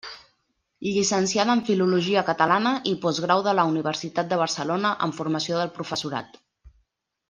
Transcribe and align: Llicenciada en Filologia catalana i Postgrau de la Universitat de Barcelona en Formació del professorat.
Llicenciada 0.87 1.55
en 1.57 1.61
Filologia 1.67 2.25
catalana 2.31 2.73
i 2.93 2.95
Postgrau 3.05 3.45
de 3.51 3.55
la 3.61 3.69
Universitat 3.75 4.35
de 4.35 4.43
Barcelona 4.45 4.99
en 5.09 5.17
Formació 5.23 5.65
del 5.65 5.75
professorat. 5.81 6.47